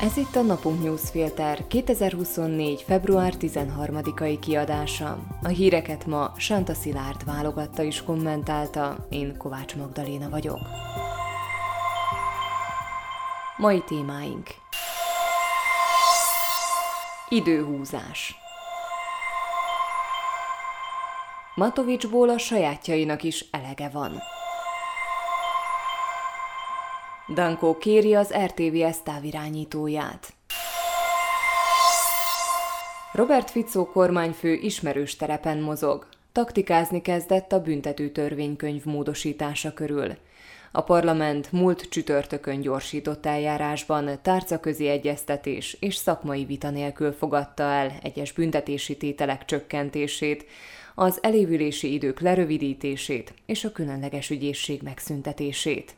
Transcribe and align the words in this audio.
Ez 0.00 0.16
itt 0.16 0.36
a 0.36 0.42
Napunk 0.42 0.82
Newsfilter 0.82 1.66
2024. 1.66 2.82
február 2.82 3.34
13-ai 3.38 4.38
kiadása. 4.40 5.18
A 5.42 5.48
híreket 5.48 6.06
ma 6.06 6.32
Santa 6.36 6.74
Szilárd 6.74 7.24
válogatta 7.24 7.82
és 7.82 8.02
kommentálta, 8.02 9.06
én 9.10 9.36
Kovács 9.36 9.76
Magdaléna 9.76 10.28
vagyok. 10.28 10.58
Mai 13.56 13.82
témáink 13.86 14.46
Időhúzás 17.28 18.36
Matovicsból 21.54 22.28
a 22.28 22.38
sajátjainak 22.38 23.22
is 23.22 23.44
elege 23.50 23.88
van. 23.88 24.12
Dankó 27.34 27.78
kéri 27.78 28.14
az 28.14 28.34
RTVS 28.44 29.02
távirányítóját. 29.04 30.32
Robert 33.12 33.50
Fico 33.50 33.86
kormányfő 33.86 34.52
ismerős 34.52 35.16
terepen 35.16 35.58
mozog. 35.58 36.06
Taktikázni 36.32 37.02
kezdett 37.02 37.52
a 37.52 37.62
büntető 37.62 38.10
törvénykönyv 38.10 38.84
módosítása 38.84 39.72
körül. 39.72 40.16
A 40.72 40.80
parlament 40.80 41.52
múlt 41.52 41.88
csütörtökön 41.88 42.60
gyorsított 42.60 43.26
eljárásban 43.26 44.18
tárcaközi 44.22 44.88
egyeztetés 44.88 45.76
és 45.80 45.94
szakmai 45.94 46.44
vita 46.44 46.70
nélkül 46.70 47.12
fogadta 47.12 47.62
el 47.62 47.92
egyes 48.02 48.32
büntetési 48.32 48.96
tételek 48.96 49.44
csökkentését, 49.44 50.46
az 50.94 51.18
elévülési 51.22 51.92
idők 51.92 52.20
lerövidítését 52.20 53.34
és 53.46 53.64
a 53.64 53.72
különleges 53.72 54.30
ügyészség 54.30 54.82
megszüntetését. 54.82 55.94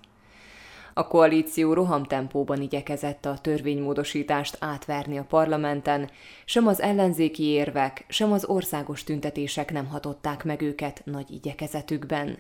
A 1.01 1.07
koalíció 1.07 1.73
rohamtempóban 1.73 2.61
igyekezett 2.61 3.27
a 3.27 3.39
törvénymódosítást 3.39 4.57
átverni 4.59 5.19
a 5.19 5.25
parlamenten, 5.29 6.11
sem 6.45 6.67
az 6.67 6.81
ellenzéki 6.81 7.45
érvek, 7.45 8.05
sem 8.09 8.33
az 8.33 8.45
országos 8.45 9.05
tüntetések 9.05 9.73
nem 9.73 9.87
hatották 9.87 10.45
meg 10.45 10.63
őket 10.63 11.03
nagy 11.05 11.31
igyekezetükben. 11.31 12.39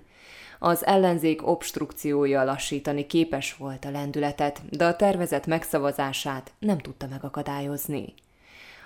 Az 0.58 0.86
ellenzék 0.86 1.46
obstrukciója 1.46 2.44
lassítani 2.44 3.06
képes 3.06 3.54
volt 3.54 3.84
a 3.84 3.90
lendületet, 3.90 4.60
de 4.70 4.84
a 4.86 4.96
tervezet 4.96 5.46
megszavazását 5.46 6.52
nem 6.58 6.78
tudta 6.78 7.06
megakadályozni. 7.10 8.14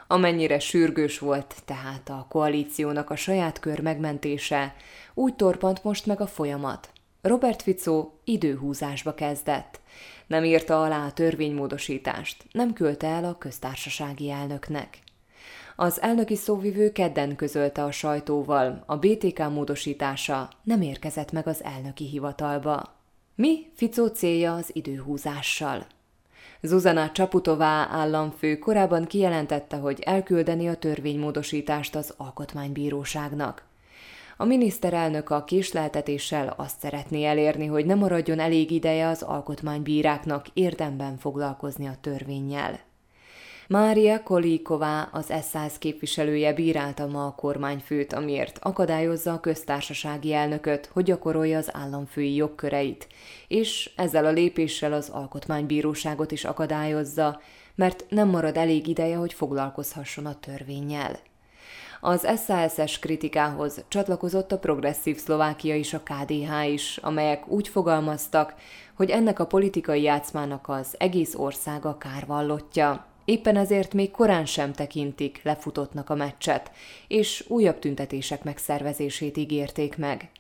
Amennyire 0.07 0.59
sürgős 0.59 1.19
volt 1.19 1.55
tehát 1.65 2.09
a 2.09 2.27
koalíciónak 2.29 3.11
a 3.11 3.17
saját 3.17 3.61
kör 3.61 3.81
megmentése, 3.81 4.75
úgy 5.15 5.35
torpant 5.35 5.85
most 5.85 6.07
meg 6.07 6.21
a 6.21 6.27
folyamat, 6.27 6.93
Robert 7.27 7.63
Fico 7.63 8.11
időhúzásba 8.25 9.15
kezdett. 9.15 9.81
Nem 10.27 10.45
írta 10.45 10.83
alá 10.83 11.07
a 11.07 11.13
törvénymódosítást, 11.13 12.45
nem 12.53 12.73
küldte 12.73 13.07
el 13.07 13.25
a 13.25 13.39
köztársasági 13.39 14.31
elnöknek. 14.31 14.99
Az 15.77 16.03
elnöki 16.03 16.37
szóvivő 16.37 16.93
kedden 16.93 17.37
közölte 17.37 17.85
a 17.85 17.91
sajtóval, 17.91 18.83
a 18.87 18.97
BTK 18.97 19.39
módosítása 19.39 20.49
nem 20.63 20.83
érkezett 20.83 21.33
meg 21.33 21.47
az 21.47 21.65
elnöki 21.65 22.05
hivatalba. 22.05 22.95
Mi 23.35 23.71
Fico 23.75 24.07
célja 24.09 24.55
az 24.55 24.71
időhúzással? 24.73 25.87
Zuzana 26.61 27.11
Csaputová 27.13 27.89
államfő 27.91 28.59
korábban 28.59 29.05
kijelentette, 29.05 29.77
hogy 29.77 30.01
elküldeni 30.01 30.69
a 30.69 30.77
törvénymódosítást 30.77 31.95
az 31.95 32.15
alkotmánybíróságnak. 32.17 33.73
A 34.37 34.45
miniszterelnök 34.45 35.31
a 35.31 35.45
késleltetéssel 35.45 36.55
azt 36.57 36.81
szeretné 36.81 37.25
elérni, 37.25 37.67
hogy 37.67 37.87
ne 37.87 37.95
maradjon 37.95 38.39
elég 38.39 38.71
ideje 38.71 39.09
az 39.09 39.23
alkotmánybíráknak 39.23 40.47
érdemben 40.53 41.17
foglalkozni 41.17 41.87
a 41.87 41.97
törvényjel. 42.01 42.81
Mária 43.69 44.23
Kolíková, 44.23 45.09
az 45.13 45.27
S100 45.29 45.73
képviselője 45.79 46.53
bírálta 46.53 47.07
ma 47.07 47.27
a 47.27 47.35
kormányfőt, 47.35 48.13
amiért 48.13 48.59
akadályozza 48.63 49.33
a 49.33 49.41
köztársasági 49.41 50.33
elnököt, 50.33 50.87
hogy 50.93 51.05
gyakorolja 51.05 51.59
az 51.59 51.69
államfői 51.73 52.35
jogköreit, 52.35 53.07
és 53.49 53.91
ezzel 53.97 54.25
a 54.25 54.31
lépéssel 54.31 54.93
az 54.93 55.09
alkotmánybíróságot 55.09 56.33
is 56.33 56.45
akadályozza, 56.45 57.41
mert 57.75 58.05
nem 58.09 58.29
marad 58.29 58.57
elég 58.57 58.87
ideje, 58.87 59.17
hogy 59.17 59.33
foglalkozhasson 59.33 60.27
a 60.27 60.39
törvényjel. 60.39 61.19
Az 62.07 62.27
SZSZ 62.37 62.99
kritikához 62.99 63.85
csatlakozott 63.89 64.53
a 64.53 64.59
progresszív 64.59 65.17
Szlovákia 65.19 65.77
és 65.77 65.95
a 65.95 66.03
KDH 66.03 66.73
is, 66.73 66.97
amelyek 66.97 67.49
úgy 67.49 67.69
fogalmaztak, 67.69 68.55
hogy 68.95 69.11
ennek 69.11 69.39
a 69.39 69.47
politikai 69.47 70.03
játszmának 70.03 70.69
az 70.69 70.95
egész 70.99 71.35
országa 71.35 71.99
kárvallottja. 71.99 73.07
Éppen 73.25 73.57
ezért 73.57 73.95
még 73.95 74.11
korán 74.11 74.47
sem 74.47 74.73
tekintik 74.73 75.41
lefutottnak 75.43 76.11
a 76.11 76.15
meccset, 76.15 76.71
és 77.09 77.45
újabb 77.49 77.79
tüntetések 77.79 78.45
megszervezését 78.45 79.37
ígérték 79.37 79.97
meg. 79.97 80.31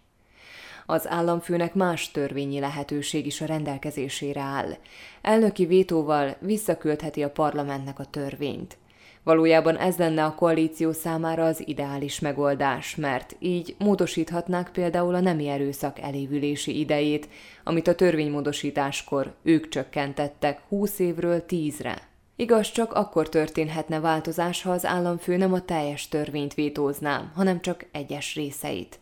Az 0.86 1.08
államfőnek 1.08 1.74
más 1.74 2.10
törvényi 2.10 2.60
lehetőség 2.60 3.26
is 3.26 3.40
a 3.40 3.46
rendelkezésére 3.46 4.40
áll. 4.40 4.76
Elnöki 5.22 5.66
vétóval 5.66 6.36
visszaküldheti 6.40 7.22
a 7.22 7.30
parlamentnek 7.30 7.98
a 7.98 8.04
törvényt. 8.04 8.76
Valójában 9.24 9.76
ez 9.76 9.96
lenne 9.96 10.24
a 10.24 10.34
koalíció 10.34 10.92
számára 10.92 11.44
az 11.44 11.68
ideális 11.68 12.20
megoldás, 12.20 12.96
mert 12.96 13.36
így 13.38 13.74
módosíthatnák 13.78 14.70
például 14.72 15.14
a 15.14 15.20
nemi 15.20 15.48
erőszak 15.48 15.98
elévülési 15.98 16.78
idejét, 16.78 17.28
amit 17.64 17.88
a 17.88 17.94
törvénymódosításkor 17.94 19.34
ők 19.42 19.68
csökkentettek 19.68 20.60
20 20.68 20.98
évről 20.98 21.44
10-re. 21.48 22.08
Igaz, 22.36 22.70
csak 22.70 22.92
akkor 22.92 23.28
történhetne 23.28 24.00
változás, 24.00 24.62
ha 24.62 24.70
az 24.70 24.84
államfő 24.86 25.36
nem 25.36 25.52
a 25.52 25.64
teljes 25.64 26.08
törvényt 26.08 26.54
vétózná, 26.54 27.30
hanem 27.34 27.60
csak 27.60 27.86
egyes 27.92 28.34
részeit. 28.34 28.98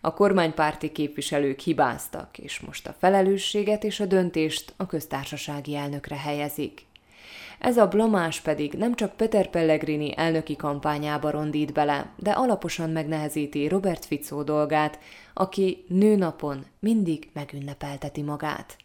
A 0.00 0.14
kormánypárti 0.14 0.92
képviselők 0.92 1.60
hibáztak, 1.60 2.38
és 2.38 2.60
most 2.60 2.86
a 2.86 2.94
felelősséget 2.98 3.84
és 3.84 4.00
a 4.00 4.06
döntést 4.06 4.74
a 4.76 4.86
köztársasági 4.86 5.76
elnökre 5.76 6.16
helyezik. 6.16 6.85
Ez 7.58 7.76
a 7.76 7.88
blamás 7.88 8.40
pedig 8.40 8.72
nem 8.72 8.94
csak 8.94 9.16
Peter 9.16 9.50
Pellegrini 9.50 10.12
elnöki 10.16 10.56
kampányába 10.56 11.30
rondít 11.30 11.72
bele, 11.72 12.12
de 12.16 12.30
alaposan 12.30 12.90
megnehezíti 12.90 13.68
Robert 13.68 14.04
Fico 14.04 14.42
dolgát, 14.42 14.98
aki 15.34 15.84
nőnapon 15.88 16.64
mindig 16.80 17.30
megünnepelteti 17.32 18.22
magát. 18.22 18.76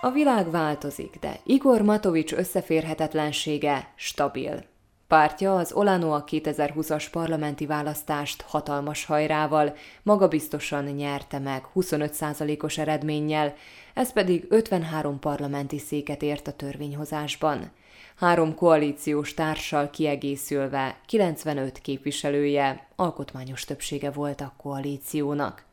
A 0.00 0.10
világ 0.10 0.50
változik, 0.50 1.18
de 1.20 1.40
Igor 1.44 1.82
Matovics 1.82 2.32
összeférhetetlensége 2.32 3.92
stabil. 3.94 4.71
Pártja 5.12 5.56
az 5.56 5.72
Olanoa 5.72 6.24
2020-as 6.26 7.06
parlamenti 7.10 7.66
választást 7.66 8.42
hatalmas 8.42 9.04
hajrával, 9.04 9.76
magabiztosan 10.02 10.84
nyerte 10.84 11.38
meg 11.38 11.64
25%-os 11.74 12.78
eredménnyel, 12.78 13.54
ez 13.94 14.12
pedig 14.12 14.46
53 14.48 15.18
parlamenti 15.18 15.78
széket 15.78 16.22
ért 16.22 16.46
a 16.46 16.52
törvényhozásban. 16.52 17.70
Három 18.16 18.54
koalíciós 18.54 19.34
társal 19.34 19.90
kiegészülve 19.90 20.96
95 21.06 21.78
képviselője, 21.78 22.86
alkotmányos 22.96 23.64
többsége 23.64 24.10
volt 24.10 24.40
a 24.40 24.54
koalíciónak. 24.56 25.64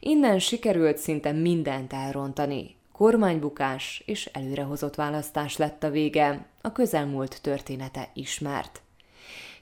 Innen 0.00 0.38
sikerült 0.38 0.98
szinte 0.98 1.32
mindent 1.32 1.92
elrontani, 1.92 2.79
kormánybukás 3.00 4.02
és 4.06 4.30
előrehozott 4.32 4.94
választás 4.94 5.56
lett 5.56 5.82
a 5.82 5.90
vége, 5.90 6.46
a 6.60 6.72
közelmúlt 6.72 7.42
története 7.42 8.08
ismert. 8.14 8.82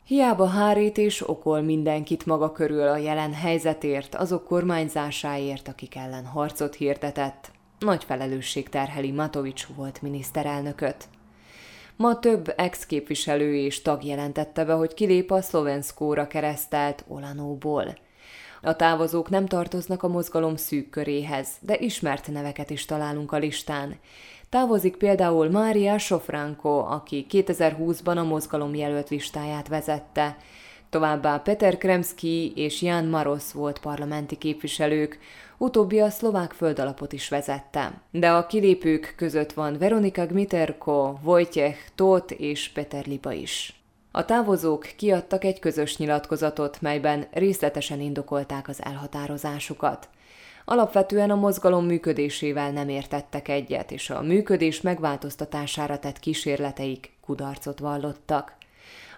Hiába 0.04 0.46
hárít 0.46 0.98
és 0.98 1.28
okol 1.28 1.60
mindenkit 1.60 2.26
maga 2.26 2.52
körül 2.52 2.88
a 2.88 2.96
jelen 2.96 3.32
helyzetért, 3.32 4.14
azok 4.14 4.44
kormányzásáért, 4.44 5.68
akik 5.68 5.96
ellen 5.96 6.24
harcot 6.24 6.74
hirdetett, 6.74 7.50
nagy 7.78 8.04
felelősség 8.04 8.68
terheli 8.68 9.10
Matovics 9.10 9.66
volt 9.66 10.02
miniszterelnököt. 10.02 11.08
Ma 11.96 12.18
több 12.18 12.52
ex-képviselő 12.56 13.56
és 13.56 13.82
tag 13.82 14.04
jelentette 14.04 14.64
be, 14.64 14.72
hogy 14.72 14.94
kilép 14.94 15.30
a 15.30 15.42
szlovenszkóra 15.42 16.26
keresztelt 16.26 17.04
Olanóból. 17.08 17.94
A 18.62 18.76
távozók 18.76 19.30
nem 19.30 19.46
tartoznak 19.46 20.02
a 20.02 20.08
mozgalom 20.08 20.56
szűk 20.56 20.90
köréhez, 20.90 21.48
de 21.60 21.76
ismert 21.78 22.28
neveket 22.28 22.70
is 22.70 22.84
találunk 22.84 23.32
a 23.32 23.38
listán. 23.38 23.96
Távozik 24.48 24.96
például 24.96 25.50
Mária 25.50 25.98
Sofranko, 25.98 26.78
aki 26.78 27.26
2020-ban 27.30 28.16
a 28.16 28.22
mozgalom 28.22 28.74
jelölt 28.74 29.08
listáját 29.08 29.68
vezette. 29.68 30.36
Továbbá 30.90 31.38
Peter 31.38 31.78
Kremski 31.78 32.52
és 32.56 32.82
Jan 32.82 33.04
Maros 33.04 33.52
volt 33.52 33.78
parlamenti 33.78 34.36
képviselők, 34.36 35.18
utóbbi 35.58 36.00
a 36.00 36.10
szlovák 36.10 36.52
földalapot 36.52 37.12
is 37.12 37.28
vezette. 37.28 38.00
De 38.10 38.30
a 38.30 38.46
kilépők 38.46 39.14
között 39.16 39.52
van 39.52 39.78
Veronika 39.78 40.26
Gmiterko, 40.26 41.14
Wojciech 41.22 41.78
Tóth 41.94 42.40
és 42.40 42.68
Peter 42.68 43.06
Lipa 43.06 43.32
is. 43.32 43.77
A 44.10 44.24
távozók 44.24 44.88
kiadtak 44.96 45.44
egy 45.44 45.58
közös 45.58 45.96
nyilatkozatot, 45.96 46.80
melyben 46.80 47.26
részletesen 47.30 48.00
indokolták 48.00 48.68
az 48.68 48.82
elhatározásukat. 48.82 50.08
Alapvetően 50.64 51.30
a 51.30 51.34
mozgalom 51.34 51.84
működésével 51.84 52.70
nem 52.70 52.88
értettek 52.88 53.48
egyet, 53.48 53.90
és 53.90 54.10
a 54.10 54.22
működés 54.22 54.80
megváltoztatására 54.80 55.98
tett 55.98 56.18
kísérleteik 56.18 57.12
kudarcot 57.20 57.78
vallottak. 57.78 58.56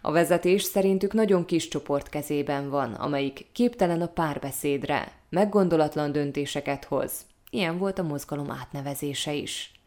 A 0.02 0.12
vezetés 0.12 0.62
szerintük 0.62 1.12
nagyon 1.12 1.44
kis 1.44 1.68
csoport 1.68 2.08
kezében 2.08 2.70
van, 2.70 2.92
amelyik 2.92 3.46
képtelen 3.52 4.00
a 4.00 4.06
párbeszédre, 4.06 5.12
meggondolatlan 5.28 6.12
döntéseket 6.12 6.84
hoz. 6.84 7.12
Ilyen 7.50 7.78
volt 7.78 7.98
a 7.98 8.02
mozgalom 8.02 8.50
átnevezése 8.50 9.32
is. 9.32 9.79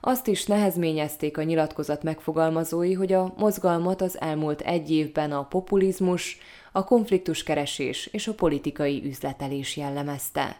Azt 0.00 0.26
is 0.26 0.46
nehezményezték 0.46 1.38
a 1.38 1.42
nyilatkozat 1.42 2.02
megfogalmazói, 2.02 2.92
hogy 2.92 3.12
a 3.12 3.32
mozgalmat 3.36 4.02
az 4.02 4.20
elmúlt 4.20 4.60
egy 4.60 4.90
évben 4.90 5.32
a 5.32 5.44
populizmus, 5.44 6.38
a 6.72 6.84
konfliktuskeresés 6.84 8.06
és 8.06 8.28
a 8.28 8.34
politikai 8.34 9.02
üzletelés 9.04 9.76
jellemezte. 9.76 10.56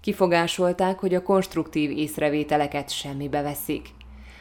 Kifogásolták, 0.00 0.98
hogy 0.98 1.14
a 1.14 1.22
konstruktív 1.22 1.90
észrevételeket 1.90 2.90
semmibe 2.90 3.42
veszik. 3.42 3.88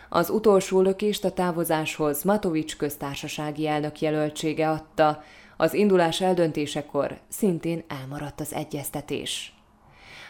Az 0.09 0.29
utolsó 0.29 0.81
lökést 0.81 1.23
a 1.23 1.31
távozáshoz 1.31 2.23
Matovics 2.23 2.77
köztársasági 2.77 3.67
elnök 3.67 4.01
jelöltsége 4.01 4.69
adta, 4.69 5.23
az 5.57 5.73
indulás 5.73 6.21
eldöntésekor 6.21 7.17
szintén 7.27 7.83
elmaradt 7.87 8.39
az 8.39 8.53
egyeztetés. 8.53 9.54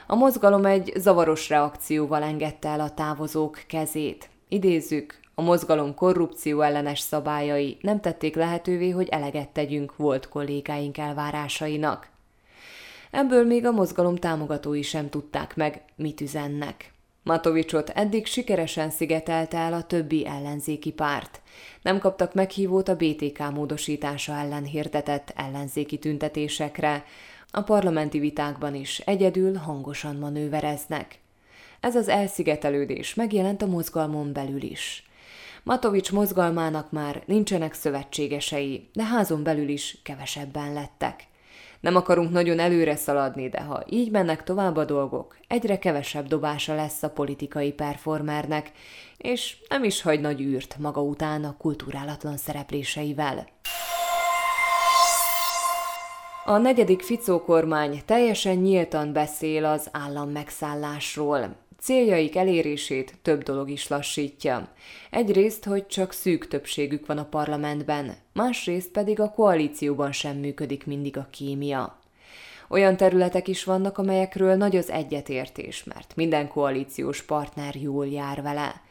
A 0.08 0.16
mozgalom 0.16 0.66
egy 0.66 0.94
zavaros 0.96 1.50
reakcióval 1.50 2.24
engedte 2.24 2.70
el 2.70 2.80
a 2.80 2.90
távozók 2.90 3.64
kezét. 3.68 4.30
Idézzük, 4.48 5.20
a 5.36 5.42
mozgalom 5.42 5.96
korrupció 5.96 6.62
ellenes 6.62 7.00
szabályai 7.00 7.78
nem 7.82 8.00
tették 8.00 8.36
lehetővé, 8.36 8.90
hogy 8.90 9.08
eleget 9.08 9.50
tegyünk 9.50 9.96
volt 9.96 10.30
kollégáink 10.30 10.98
elvárásainak. 10.98 12.10
Ebből 13.12 13.46
még 13.46 13.66
a 13.66 13.72
mozgalom 13.72 14.16
támogatói 14.16 14.82
sem 14.82 15.10
tudták 15.10 15.56
meg, 15.56 15.82
mit 15.96 16.22
üzennek. 16.22 16.94
Matovicsot 17.24 17.90
eddig 17.90 18.26
sikeresen 18.26 18.90
szigetelte 18.90 19.58
el 19.58 19.74
a 19.74 19.84
többi 19.84 20.28
ellenzéki 20.28 20.92
párt. 20.92 21.42
Nem 21.82 22.00
kaptak 22.00 22.34
meghívót 22.34 22.88
a 22.88 22.96
BTK 22.96 23.52
módosítása 23.52 24.34
ellen 24.34 24.64
hirdetett 24.64 25.34
ellenzéki 25.36 25.98
tüntetésekre, 25.98 27.04
a 27.56 27.62
parlamenti 27.62 28.20
vitákban 28.20 28.76
is 28.76 29.00
egyedül 29.00 29.56
hangosan 29.56 30.16
manővereznek. 30.16 31.20
Ez 31.80 31.96
az 31.96 32.08
elszigetelődés 32.08 33.14
megjelent 33.14 33.62
a 33.62 33.66
mozgalmon 33.66 34.34
belül 34.34 34.62
is. 34.62 35.10
Matovics 35.64 36.12
mozgalmának 36.12 36.92
már 36.92 37.24
nincsenek 37.26 37.74
szövetségesei, 37.74 38.90
de 38.94 39.04
házon 39.04 39.44
belül 39.44 39.70
is 39.70 39.98
kevesebben 40.04 40.74
lettek. 40.74 41.28
Nem 41.80 41.96
akarunk 41.96 42.32
nagyon 42.32 42.60
előre 42.60 42.96
szaladni, 42.96 43.50
de 43.50 43.62
ha 43.62 43.84
így 43.90 44.12
mennek 44.12 44.44
tovább 44.44 44.76
a 44.76 44.86
dolgok, 44.86 45.38
egyre 45.48 45.80
kevesebb 45.80 46.28
dobása 46.28 46.76
lesz 46.76 47.04
a 47.04 47.10
politikai 47.10 47.72
performernek, 47.72 48.72
és 49.18 49.58
nem 49.70 49.84
is 49.84 50.02
hagy 50.02 50.20
nagy 50.20 50.42
űrt 50.42 50.76
maga 50.80 51.02
után 51.02 51.44
a 51.44 51.58
kulturálatlan 51.58 52.38
szerepléseivel. 52.38 53.48
A 56.48 56.58
negyedik 56.58 57.02
Ficó 57.02 57.42
kormány 57.42 58.02
teljesen 58.06 58.56
nyíltan 58.56 59.14
beszél 59.14 59.66
az 59.66 59.90
állam 59.92 60.30
megszállásról. 60.30 61.56
Céljaik 61.80 62.36
elérését 62.36 63.14
több 63.22 63.44
dolog 63.44 63.70
is 63.70 63.88
lassítja. 63.88 64.68
Egyrészt, 65.10 65.66
hogy 65.66 65.88
csak 65.88 66.12
szűk 66.12 66.48
többségük 66.48 67.06
van 67.06 67.18
a 67.18 67.26
parlamentben, 67.26 68.16
másrészt 68.34 68.92
pedig 68.92 69.20
a 69.20 69.32
koalícióban 69.32 70.12
sem 70.12 70.38
működik 70.38 70.86
mindig 70.86 71.18
a 71.18 71.28
kémia. 71.32 72.00
Olyan 72.70 72.98
területek 72.98 73.48
is 73.48 73.64
vannak, 73.64 73.98
amelyekről 73.98 74.56
nagy 74.56 74.76
az 74.76 74.90
egyetértés, 74.90 75.84
mert 75.84 76.16
minden 76.16 76.48
koalíciós 76.48 77.24
partner 77.24 77.76
jól 77.76 78.08
jár 78.08 78.42
vele. 78.42 78.82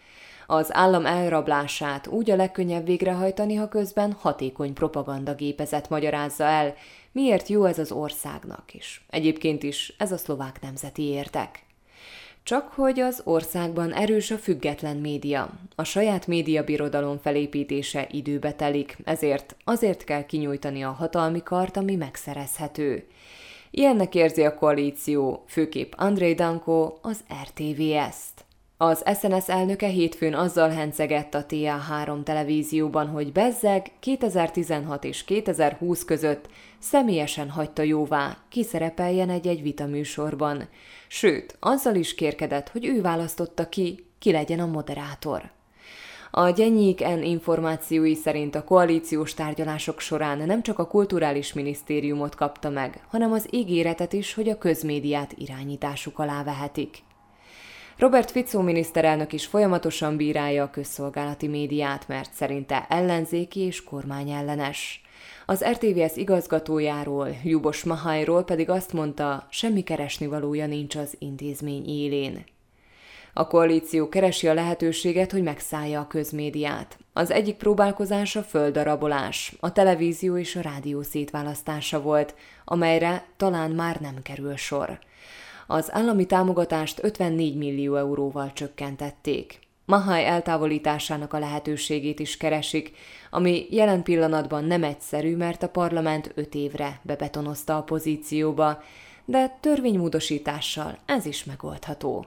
Az 0.46 0.74
állam 0.74 1.06
elrablását 1.06 2.06
úgy 2.06 2.30
a 2.30 2.36
legkönnyebb 2.36 2.86
végrehajtani, 2.86 3.54
ha 3.54 3.68
közben 3.68 4.16
hatékony 4.20 4.72
propagandagépezet 4.72 5.88
magyarázza 5.88 6.44
el, 6.44 6.74
miért 7.14 7.48
jó 7.48 7.64
ez 7.64 7.78
az 7.78 7.92
országnak 7.92 8.74
is. 8.74 9.04
Egyébként 9.10 9.62
is 9.62 9.94
ez 9.98 10.12
a 10.12 10.16
szlovák 10.16 10.60
nemzeti 10.60 11.02
értek. 11.02 11.64
Csak 12.42 12.68
hogy 12.68 13.00
az 13.00 13.20
országban 13.24 13.92
erős 13.92 14.30
a 14.30 14.38
független 14.38 14.96
média. 14.96 15.50
A 15.74 15.84
saját 15.84 16.26
médiabirodalom 16.26 17.18
felépítése 17.18 18.08
időbe 18.10 18.52
telik, 18.52 18.96
ezért 19.04 19.56
azért 19.64 20.04
kell 20.04 20.26
kinyújtani 20.26 20.84
a 20.84 20.90
hatalmi 20.90 21.42
kart, 21.42 21.76
ami 21.76 21.94
megszerezhető. 21.94 23.06
Ilyennek 23.70 24.14
érzi 24.14 24.44
a 24.44 24.54
koalíció, 24.54 25.44
főképp 25.46 25.92
André 25.96 26.34
Danko, 26.34 26.94
az 27.02 27.24
RTVS-t. 27.42 28.43
Az 28.76 29.04
SNS 29.18 29.48
elnöke 29.48 29.86
hétfőn 29.86 30.34
azzal 30.34 30.68
hencegett 30.68 31.34
a 31.34 31.46
TA3 31.46 32.22
televízióban, 32.22 33.06
hogy 33.06 33.32
Bezzeg 33.32 33.90
2016 34.00 35.04
és 35.04 35.24
2020 35.24 36.04
között 36.04 36.48
személyesen 36.78 37.50
hagyta 37.50 37.82
jóvá, 37.82 38.36
kiszerepeljen 38.48 39.30
egy-egy 39.30 39.62
vitaműsorban. 39.62 40.68
Sőt, 41.08 41.56
azzal 41.60 41.94
is 41.94 42.14
kérkedett, 42.14 42.68
hogy 42.68 42.84
ő 42.84 43.00
választotta 43.00 43.68
ki, 43.68 44.06
ki 44.18 44.32
legyen 44.32 44.60
a 44.60 44.66
moderátor. 44.66 45.50
A 46.30 46.50
Gyenyik 46.50 47.00
N 47.00 47.22
információi 47.22 48.14
szerint 48.14 48.54
a 48.54 48.64
koalíciós 48.64 49.34
tárgyalások 49.34 50.00
során 50.00 50.38
nem 50.38 50.62
csak 50.62 50.78
a 50.78 50.86
kulturális 50.86 51.52
minisztériumot 51.52 52.34
kapta 52.34 52.70
meg, 52.70 53.00
hanem 53.08 53.32
az 53.32 53.48
ígéretet 53.50 54.12
is, 54.12 54.34
hogy 54.34 54.48
a 54.48 54.58
közmédiát 54.58 55.32
irányításuk 55.32 56.18
alá 56.18 56.42
vehetik. 56.42 57.02
Robert 57.98 58.30
Fico 58.30 58.62
miniszterelnök 58.62 59.32
is 59.32 59.46
folyamatosan 59.46 60.16
bírálja 60.16 60.62
a 60.62 60.70
közszolgálati 60.70 61.48
médiát, 61.48 62.08
mert 62.08 62.32
szerinte 62.32 62.86
ellenzéki 62.88 63.60
és 63.60 63.84
kormányellenes. 63.84 65.02
Az 65.46 65.64
RTVS 65.64 66.16
igazgatójáról, 66.16 67.36
Jubos 67.44 67.84
Mahajról 67.84 68.44
pedig 68.44 68.70
azt 68.70 68.92
mondta, 68.92 69.46
semmi 69.50 69.82
keresnivalója 69.82 70.66
nincs 70.66 70.96
az 70.96 71.14
intézmény 71.18 71.88
élén. 71.88 72.44
A 73.32 73.46
koalíció 73.46 74.08
keresi 74.08 74.48
a 74.48 74.54
lehetőséget, 74.54 75.32
hogy 75.32 75.42
megszállja 75.42 76.00
a 76.00 76.06
közmédiát. 76.06 76.98
Az 77.12 77.30
egyik 77.30 77.56
próbálkozás 77.56 78.36
a 78.36 78.42
földarabolás, 78.42 79.54
a 79.60 79.72
televízió 79.72 80.36
és 80.36 80.56
a 80.56 80.60
rádió 80.60 81.02
szétválasztása 81.02 82.00
volt, 82.00 82.34
amelyre 82.64 83.24
talán 83.36 83.70
már 83.70 84.00
nem 84.00 84.22
kerül 84.22 84.56
sor 84.56 84.98
az 85.66 85.92
állami 85.92 86.26
támogatást 86.26 87.04
54 87.04 87.56
millió 87.56 87.96
euróval 87.96 88.52
csökkentették. 88.52 89.58
Mahaj 89.86 90.26
eltávolításának 90.26 91.32
a 91.32 91.38
lehetőségét 91.38 92.20
is 92.20 92.36
keresik, 92.36 92.96
ami 93.30 93.66
jelen 93.70 94.02
pillanatban 94.02 94.64
nem 94.64 94.84
egyszerű, 94.84 95.36
mert 95.36 95.62
a 95.62 95.68
parlament 95.68 96.32
öt 96.34 96.54
évre 96.54 97.00
bebetonozta 97.02 97.76
a 97.76 97.82
pozícióba, 97.82 98.82
de 99.24 99.58
törvénymódosítással 99.60 100.98
ez 101.06 101.26
is 101.26 101.44
megoldható. 101.44 102.26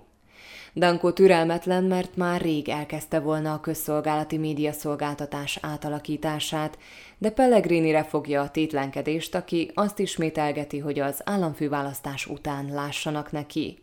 Danko 0.78 1.12
türelmetlen, 1.12 1.84
mert 1.84 2.16
már 2.16 2.42
rég 2.42 2.70
elkezdte 2.70 3.20
volna 3.20 3.54
a 3.54 3.60
közszolgálati 3.60 4.38
médiaszolgáltatás 4.38 5.58
átalakítását, 5.62 6.78
de 7.18 7.30
Pellegrinire 7.30 8.04
fogja 8.04 8.42
a 8.42 8.50
tétlenkedést, 8.50 9.36
aki 9.36 9.72
azt 9.74 10.00
ismételgeti, 10.00 10.80
hogy 10.80 11.00
az 11.00 11.22
államfőválasztás 11.24 12.26
után 12.26 12.70
lássanak 12.74 13.32
neki. 13.32 13.78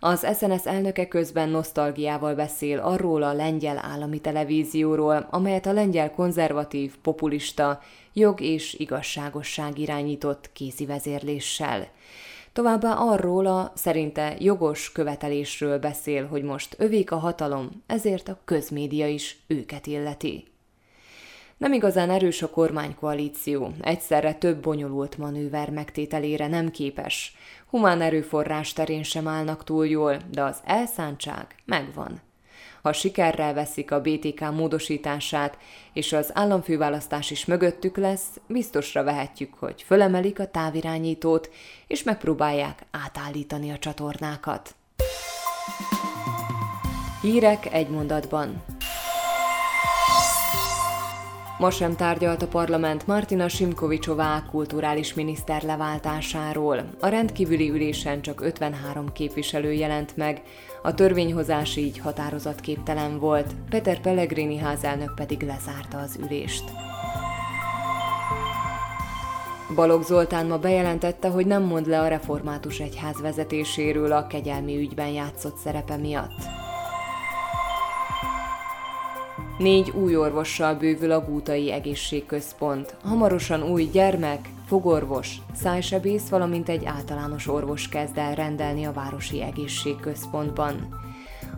Az 0.00 0.26
SNS 0.38 0.66
elnöke 0.66 1.08
közben 1.08 1.48
nosztalgiával 1.48 2.34
beszél 2.34 2.78
arról 2.78 3.22
a 3.22 3.32
lengyel 3.32 3.78
állami 3.82 4.20
televízióról, 4.20 5.26
amelyet 5.30 5.66
a 5.66 5.72
lengyel 5.72 6.10
konzervatív, 6.10 6.96
populista, 7.02 7.80
jog 8.12 8.40
és 8.40 8.74
igazságosság 8.74 9.78
irányított 9.78 10.50
kézi 10.52 10.86
vezérléssel. 10.86 11.88
Továbbá 12.52 12.92
arról 12.92 13.46
a 13.46 13.72
szerinte 13.74 14.36
jogos 14.38 14.92
követelésről 14.92 15.78
beszél, 15.78 16.26
hogy 16.26 16.42
most 16.42 16.74
övék 16.78 17.10
a 17.10 17.16
hatalom, 17.16 17.82
ezért 17.86 18.28
a 18.28 18.38
közmédia 18.44 19.06
is 19.06 19.38
őket 19.46 19.86
illeti. 19.86 20.44
Nem 21.56 21.72
igazán 21.72 22.10
erős 22.10 22.42
a 22.42 22.50
kormánykoalíció, 22.50 23.72
egyszerre 23.80 24.34
több 24.34 24.62
bonyolult 24.62 25.18
manőver 25.18 25.70
megtételére 25.70 26.46
nem 26.46 26.70
képes. 26.70 27.36
Humán 27.66 28.00
erőforrás 28.00 28.72
terén 28.72 29.02
sem 29.02 29.28
állnak 29.28 29.64
túl 29.64 29.86
jól, 29.86 30.16
de 30.30 30.42
az 30.42 30.58
elszántság 30.64 31.46
megvan. 31.64 32.20
Ha 32.82 32.92
sikerrel 32.92 33.54
veszik 33.54 33.90
a 33.90 34.00
BTK 34.00 34.40
módosítását, 34.40 35.58
és 35.92 36.12
az 36.12 36.30
államfőválasztás 36.34 37.30
is 37.30 37.44
mögöttük 37.44 37.96
lesz, 37.96 38.40
biztosra 38.46 39.02
vehetjük, 39.02 39.54
hogy 39.54 39.82
fölemelik 39.86 40.38
a 40.38 40.50
távirányítót, 40.50 41.50
és 41.86 42.02
megpróbálják 42.02 42.86
átállítani 42.90 43.70
a 43.70 43.78
csatornákat. 43.78 44.74
Hírek 47.20 47.72
egy 47.72 47.88
mondatban. 47.88 48.62
Ma 51.60 51.70
sem 51.70 51.96
tárgyalt 51.96 52.42
a 52.42 52.46
parlament 52.46 53.06
Martina 53.06 53.48
Simkovicsová 53.48 54.42
kulturális 54.50 55.14
miniszter 55.14 55.62
leváltásáról. 55.62 56.84
A 57.00 57.08
rendkívüli 57.08 57.70
ülésen 57.70 58.20
csak 58.20 58.40
53 58.40 59.12
képviselő 59.12 59.72
jelent 59.72 60.16
meg, 60.16 60.42
a 60.82 60.94
törvényhozás 60.94 61.76
így 61.76 61.98
határozatképtelen 61.98 63.18
volt, 63.18 63.54
Peter 63.70 64.00
Pellegrini 64.00 64.56
házelnök 64.56 65.14
pedig 65.14 65.42
lezárta 65.42 65.98
az 65.98 66.18
ülést. 66.22 66.64
Balogh 69.74 70.04
Zoltán 70.04 70.46
ma 70.46 70.58
bejelentette, 70.58 71.28
hogy 71.28 71.46
nem 71.46 71.62
mond 71.62 71.86
le 71.86 72.00
a 72.00 72.08
református 72.08 72.78
egyház 72.78 73.20
vezetéséről 73.20 74.12
a 74.12 74.26
kegyelmi 74.26 74.76
ügyben 74.76 75.08
játszott 75.08 75.56
szerepe 75.56 75.96
miatt. 75.96 76.59
Négy 79.60 79.90
új 79.90 80.16
orvossal 80.16 80.74
bővül 80.74 81.10
a 81.10 81.24
Gútai 81.24 81.72
Egészségközpont. 81.72 82.96
Hamarosan 83.02 83.62
új 83.62 83.84
gyermek, 83.84 84.48
fogorvos, 84.66 85.36
szájsebész, 85.54 86.28
valamint 86.28 86.68
egy 86.68 86.84
általános 86.84 87.48
orvos 87.48 87.88
kezd 87.88 88.18
el 88.18 88.34
rendelni 88.34 88.84
a 88.84 88.92
Városi 88.92 89.42
Egészségközpontban. 89.42 91.00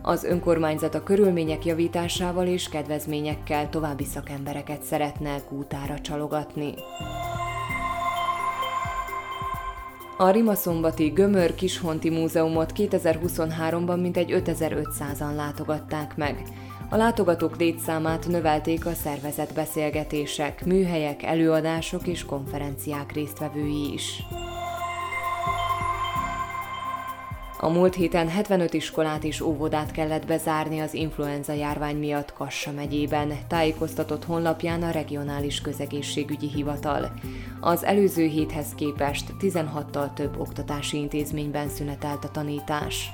Az 0.01 0.23
önkormányzat 0.23 0.95
a 0.95 1.03
körülmények 1.03 1.65
javításával 1.65 2.47
és 2.47 2.69
kedvezményekkel 2.69 3.69
további 3.69 4.03
szakembereket 4.03 4.83
szeretne 4.83 5.35
Gútára 5.49 5.99
csalogatni. 5.99 6.73
A 10.17 10.29
Rimaszombati 10.29 11.07
Gömör 11.07 11.55
Kishonti 11.55 12.09
Múzeumot 12.09 12.71
2023-ban 12.75 14.01
mintegy 14.01 14.41
5500-an 14.45 15.35
látogatták 15.35 16.15
meg. 16.15 16.43
A 16.93 16.97
látogatók 16.97 17.57
létszámát 17.57 18.27
növelték 18.27 18.85
a 18.85 18.93
szervezett 18.93 19.53
beszélgetések, 19.53 20.65
műhelyek, 20.65 21.23
előadások 21.23 22.07
és 22.07 22.25
konferenciák 22.25 23.11
résztvevői 23.11 23.93
is. 23.93 24.23
A 27.59 27.69
múlt 27.69 27.95
héten 27.95 28.29
75 28.29 28.73
iskolát 28.73 29.23
és 29.23 29.41
óvodát 29.41 29.91
kellett 29.91 30.25
bezárni 30.25 30.79
az 30.79 30.93
influenza 30.93 31.53
járvány 31.53 31.97
miatt 31.97 32.33
Kassa 32.33 32.71
megyében, 32.71 33.33
tájékoztatott 33.47 34.25
honlapján 34.25 34.83
a 34.83 34.91
regionális 34.91 35.61
közegészségügyi 35.61 36.49
hivatal. 36.49 37.13
Az 37.59 37.83
előző 37.83 38.25
héthez 38.25 38.67
képest 38.75 39.33
16-tal 39.39 40.13
több 40.13 40.39
oktatási 40.39 40.97
intézményben 40.97 41.69
szünetelt 41.69 42.23
a 42.23 42.29
tanítás. 42.31 43.11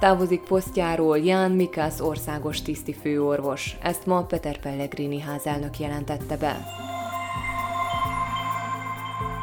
Távozik 0.00 0.40
posztjáról 0.40 1.18
Ján 1.18 1.50
Mikász 1.50 2.00
országos 2.00 2.62
tiszti 2.62 2.92
főorvos. 2.92 3.76
Ezt 3.82 4.06
ma 4.06 4.22
Peter 4.22 4.58
Pellegrini 4.58 5.20
házelnök 5.20 5.78
jelentette 5.78 6.36
be. 6.36 6.56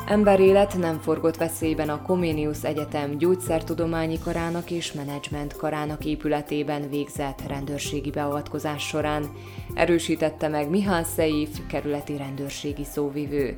Emberélet 0.07 0.77
nem 0.77 0.99
forgott 0.99 1.37
veszélyben 1.37 1.89
a 1.89 2.01
Comenius 2.01 2.63
Egyetem 2.63 3.17
gyógyszertudományi 3.17 4.19
karának 4.19 4.71
és 4.71 4.93
menedzsment 4.93 5.55
karának 5.55 6.05
épületében 6.05 6.89
végzett 6.89 7.41
rendőrségi 7.47 8.09
beavatkozás 8.09 8.87
során, 8.87 9.29
erősítette 9.73 10.47
meg 10.47 10.69
Mihály 10.69 11.03
Szeif, 11.03 11.59
kerületi 11.67 12.17
rendőrségi 12.17 12.83
szóvivő. 12.83 13.57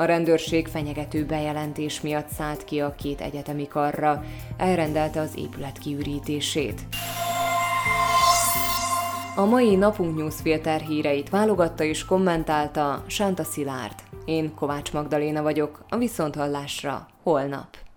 A 0.00 0.04
rendőrség 0.04 0.68
fenyegető 0.68 1.24
bejelentés 1.24 2.00
miatt 2.00 2.28
szállt 2.28 2.64
ki 2.64 2.80
a 2.80 2.94
két 2.94 3.20
egyetemi 3.20 3.68
karra, 3.68 4.24
elrendelte 4.56 5.20
az 5.20 5.32
épület 5.36 5.78
kiürítését. 5.78 6.80
A 9.36 9.44
mai 9.44 9.76
Napunk 9.76 10.16
Newsfilter 10.16 10.80
híreit 10.80 11.30
válogatta 11.30 11.84
és 11.84 12.04
kommentálta 12.04 13.04
Sánta 13.06 13.44
Szilárd. 13.44 13.94
Én 14.24 14.54
Kovács 14.54 14.92
Magdaléna 14.92 15.42
vagyok, 15.42 15.84
a 15.88 15.96
Viszonthallásra 15.96 17.06
holnap. 17.22 17.89